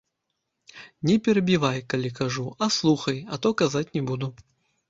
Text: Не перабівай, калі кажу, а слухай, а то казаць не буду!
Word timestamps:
Не 1.09 1.17
перабівай, 1.27 1.77
калі 1.95 2.11
кажу, 2.21 2.47
а 2.67 2.71
слухай, 2.79 3.23
а 3.33 3.41
то 3.45 3.55
казаць 3.63 3.89
не 4.01 4.07
буду! 4.13 4.33